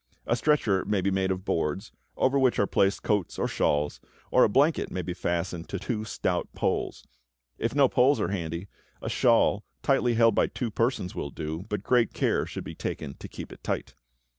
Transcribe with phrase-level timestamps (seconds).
[0.25, 3.99] A stretcher may be made of boards, over which are placed coats or shawls,
[4.31, 7.05] or a blanket may be fastened to two stout poles;
[7.59, 8.67] if no poles are handy,
[9.03, 13.13] a shawl tightly held by two persons will do, but great care should be taken
[13.19, 13.93] to keep it tight.